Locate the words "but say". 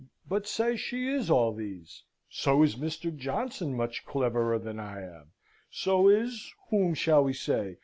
0.27-0.77